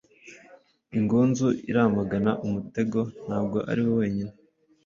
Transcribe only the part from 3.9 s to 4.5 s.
wenyine.